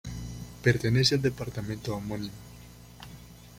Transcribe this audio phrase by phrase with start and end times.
[0.63, 2.33] Pertenece al departamento homónimo.